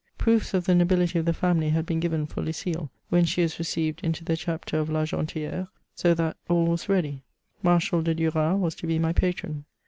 [0.17, 3.59] Proofs of the nobility of the family had been given for Lueile, when she was
[3.59, 7.21] received into the chapter of L'Argenti^re; so that all was ready.
[7.61, 9.63] Marshal de Duras was to be my patron.